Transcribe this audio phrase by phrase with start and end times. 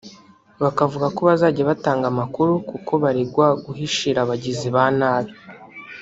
[0.63, 5.33] bakavuga ko bazajya batanga amakuru kuko baregwa guhishira abagizi ba nabi